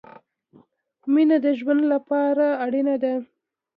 مينه 1.13 1.37
د 1.45 1.47
ژوند 1.59 1.81
له 1.91 1.97
پاره 2.07 2.49
اړينه 2.65 2.95
ده 3.03 3.13